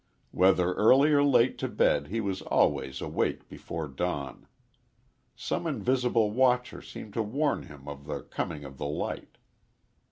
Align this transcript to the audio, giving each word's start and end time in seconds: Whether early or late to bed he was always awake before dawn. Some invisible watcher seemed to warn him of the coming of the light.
Whether 0.31 0.73
early 0.73 1.11
or 1.11 1.23
late 1.23 1.59
to 1.59 1.67
bed 1.67 2.07
he 2.07 2.21
was 2.21 2.41
always 2.41 3.01
awake 3.01 3.47
before 3.47 3.87
dawn. 3.87 4.47
Some 5.35 5.67
invisible 5.67 6.31
watcher 6.31 6.81
seemed 6.81 7.13
to 7.13 7.21
warn 7.21 7.67
him 7.67 7.87
of 7.87 8.05
the 8.07 8.23
coming 8.23 8.63
of 8.65 8.79
the 8.79 8.87
light. 8.87 9.37